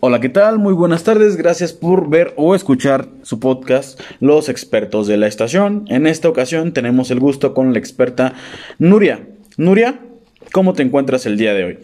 [0.00, 0.58] Hola, ¿qué tal?
[0.58, 1.36] Muy buenas tardes.
[1.36, 5.84] Gracias por ver o escuchar su podcast Los expertos de la estación.
[5.88, 8.34] En esta ocasión tenemos el gusto con la experta
[8.78, 9.26] Nuria.
[9.56, 10.00] Nuria,
[10.52, 11.78] ¿cómo te encuentras el día de hoy?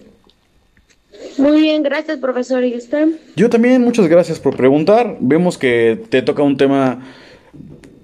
[1.38, 2.64] Muy bien, gracias, profesor.
[2.64, 3.08] ¿Y usted?
[3.36, 5.16] Yo también, muchas gracias por preguntar.
[5.20, 7.00] Vemos que te toca un tema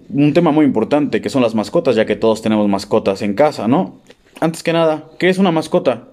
[0.09, 3.69] un tema muy importante, que son las mascotas, ya que todos tenemos mascotas en casa,
[3.69, 4.01] ¿no?
[4.41, 6.09] Antes que nada, ¿qué es una mascota?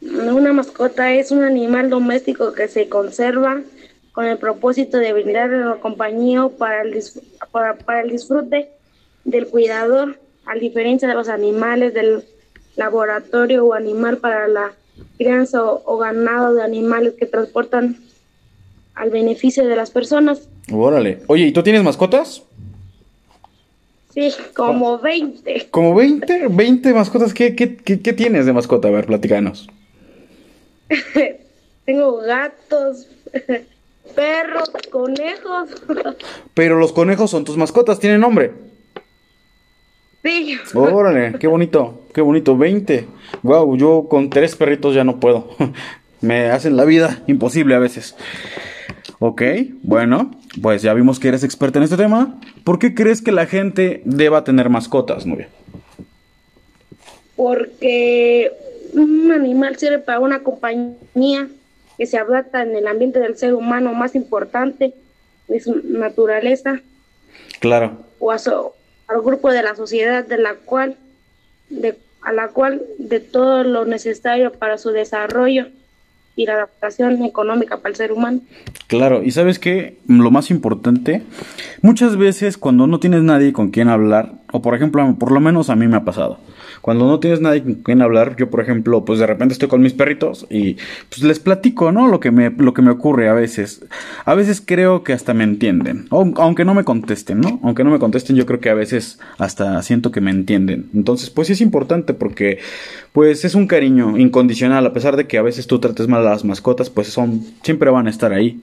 [0.00, 3.62] Una mascota es un animal doméstico que se conserva
[4.12, 7.02] con el propósito de brindar compañía para el,
[7.50, 8.68] para, para el disfrute
[9.24, 12.24] del cuidador, a diferencia de los animales del
[12.76, 14.72] laboratorio o animal para la
[15.16, 17.98] crianza o, ganado de animales que transportan
[18.98, 20.48] al beneficio de las personas.
[20.72, 21.20] Órale.
[21.28, 22.42] Oye, ¿y tú tienes mascotas?
[24.12, 25.68] Sí, como 20.
[25.70, 26.48] ¿Como 20?
[26.48, 27.32] ¿20 mascotas?
[27.32, 28.88] ¿Qué, qué, qué, qué tienes de mascota?
[28.88, 29.68] A ver, platicanos.
[31.84, 33.08] Tengo gatos,
[34.16, 35.70] perros, conejos.
[36.54, 38.52] Pero los conejos son tus mascotas, ¿tienen nombre?
[40.24, 40.58] Sí.
[40.74, 43.06] Órale, qué bonito, qué bonito, 20.
[43.44, 45.48] Wow, yo con tres perritos ya no puedo.
[46.20, 48.16] Me hacen la vida imposible a veces.
[49.20, 49.42] Ok,
[49.82, 50.30] bueno,
[50.62, 52.38] pues ya vimos que eres experta en este tema.
[52.62, 55.48] ¿Por qué crees que la gente deba tener mascotas, Nubia?
[57.34, 58.52] Porque
[58.92, 61.48] un animal sirve para una compañía
[61.96, 64.94] que se adapta en el ambiente del ser humano más importante
[65.48, 66.80] de su naturaleza.
[67.58, 67.98] Claro.
[68.20, 68.70] O a su,
[69.08, 70.96] al grupo de la sociedad de la cual,
[71.70, 75.66] de, a la cual de todo lo necesario para su desarrollo
[76.38, 78.40] y la adaptación económica para el ser humano.
[78.86, 81.24] Claro, y sabes que lo más importante,
[81.82, 85.68] muchas veces cuando no tienes nadie con quien hablar, o por ejemplo, por lo menos
[85.68, 86.38] a mí me ha pasado,
[86.80, 89.82] cuando no tienes nadie con quien hablar, yo por ejemplo, pues de repente estoy con
[89.82, 90.76] mis perritos y
[91.08, 92.08] pues les platico, ¿no?
[92.08, 93.84] Lo que me, lo que me ocurre a veces.
[94.24, 97.60] A veces creo que hasta me entienden, aunque no me contesten, ¿no?
[97.62, 100.88] Aunque no me contesten, yo creo que a veces hasta siento que me entienden.
[100.94, 102.58] Entonces, pues sí es importante porque
[103.12, 106.30] pues es un cariño incondicional, a pesar de que a veces tú trates mal a
[106.30, 108.60] las mascotas, pues son, siempre van a estar ahí.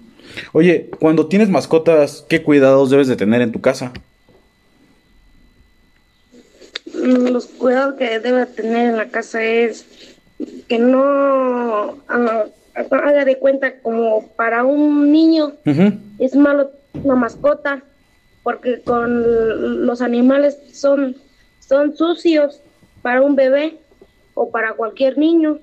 [0.54, 3.94] Oye, cuando tienes mascotas, ¿qué cuidados debes de tener en tu casa?
[7.06, 9.86] Los cuidados que debe tener en la casa es
[10.68, 12.46] que no ah,
[12.76, 15.54] haga de cuenta como para un niño
[16.20, 17.84] es malo una mascota
[18.44, 21.16] porque con los animales son
[21.60, 22.62] son sucios
[23.02, 23.78] para un bebé
[24.34, 25.60] o para cualquier niño.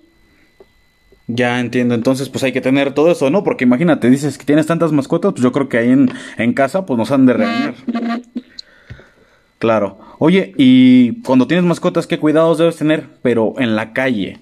[1.29, 3.45] Ya entiendo, entonces pues hay que tener todo eso, ¿no?
[3.45, 6.85] Porque imagínate, dices que tienes tantas mascotas, pues yo creo que ahí en, en casa
[6.85, 7.75] pues nos han de regañar.
[9.63, 9.97] Claro.
[10.19, 13.07] Oye, y cuando tienes mascotas, ¿qué cuidados debes tener?
[13.23, 14.41] Pero en la calle.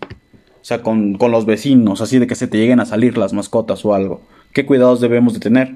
[0.62, 3.34] O sea, con, con, los vecinos, así de que se te lleguen a salir las
[3.34, 4.22] mascotas o algo.
[4.54, 5.74] ¿Qué cuidados debemos de tener?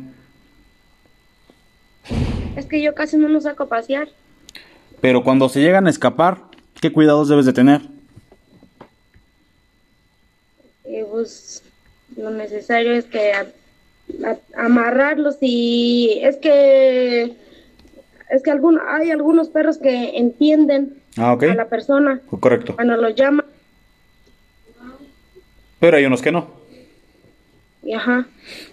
[2.57, 4.09] Es que yo casi no los saco a pasear.
[5.03, 6.39] Pero cuando se llegan a escapar,
[6.81, 7.83] ¿qué cuidados debes de tener?
[10.85, 11.63] Eh, pues
[12.17, 13.33] lo necesario es que
[14.57, 17.44] amarrarlos y es que
[18.35, 22.21] es que algún, hay algunos perros que entienden ah, a la persona.
[22.41, 22.75] Correcto.
[22.75, 23.45] Cuando lo llama.
[25.79, 26.49] Pero hay unos que no.
[27.95, 28.27] Ajá.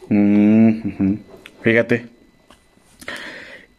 [0.10, 1.16] Mm,
[1.62, 2.08] fíjate.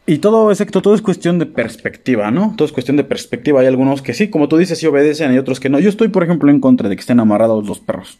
[0.04, 2.54] Y todo, exacto, todo es cuestión de perspectiva, ¿no?
[2.56, 3.60] Todo es cuestión de perspectiva.
[3.60, 5.78] Hay algunos que sí, como tú dices, sí obedecen, y otros que no.
[5.78, 8.18] Yo estoy, por ejemplo, en contra de que estén amarrados los perros.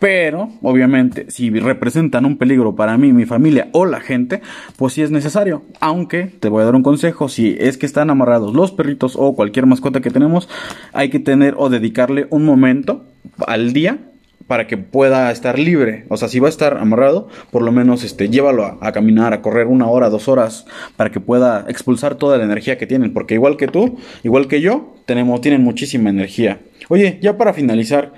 [0.00, 4.42] Pero, obviamente, si representan un peligro para mí, mi familia o la gente,
[4.76, 5.62] pues sí es necesario.
[5.78, 9.36] Aunque, te voy a dar un consejo, si es que están amarrados los perritos o
[9.36, 10.48] cualquier mascota que tenemos,
[10.92, 13.04] hay que tener o dedicarle un momento
[13.46, 14.09] al día
[14.50, 16.06] para que pueda estar libre.
[16.08, 19.42] O sea, si va a estar amarrado, por lo menos este, llévalo a, caminar, a
[19.42, 20.66] correr una hora, dos horas,
[20.96, 23.12] para que pueda expulsar toda la energía que tienen.
[23.12, 26.58] Porque igual que tú, igual que yo, tenemos, tienen muchísima energía.
[26.88, 28.12] Oye, ya para finalizar,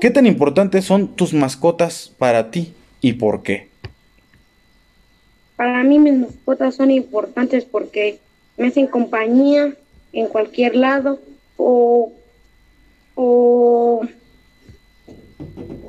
[0.00, 3.68] ¿qué tan importantes son tus mascotas para ti y por qué?
[5.56, 8.18] Para mí mis mascotas son importantes porque
[8.56, 9.74] me hacen compañía
[10.14, 11.18] en cualquier lado
[11.58, 12.14] o,
[13.14, 14.06] o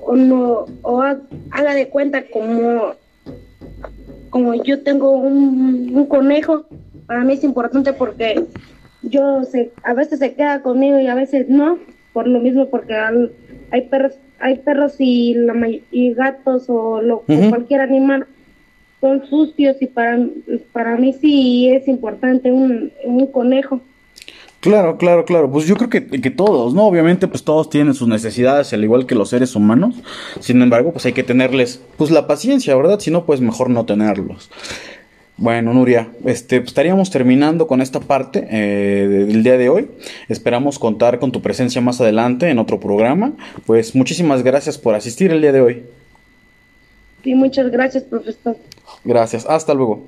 [0.06, 2.94] o no o haga de cuenta como
[4.30, 6.66] como yo tengo un, conejo
[7.08, 8.46] para mí es importante porque
[9.02, 11.80] yo se, a veces se queda conmigo y a veces no
[12.14, 12.96] por lo mismo porque
[13.72, 15.54] hay perros hay perros y, la,
[15.92, 18.28] y gatos o, lo, cualquier animal
[19.02, 20.20] son sucios y para,
[20.72, 23.80] para mí sí es importante un, un conejo.
[24.66, 25.52] Claro, claro, claro.
[25.52, 26.88] Pues yo creo que, que, todos, ¿no?
[26.88, 29.94] Obviamente, pues todos tienen sus necesidades, al igual que los seres humanos.
[30.40, 33.00] Sin embargo, pues hay que tenerles, pues la paciencia, ¿verdad?
[33.00, 34.50] Si no, pues mejor no tenerlos.
[35.38, 39.88] Bueno, Nuria, este, pues, estaríamos terminando con esta parte eh, del día de hoy.
[40.30, 43.34] Esperamos contar con tu presencia más adelante en otro programa.
[43.68, 45.84] Pues muchísimas gracias por asistir el día de hoy.
[47.24, 48.58] Sí, muchas gracias, profesor.
[49.04, 50.08] Gracias, hasta luego.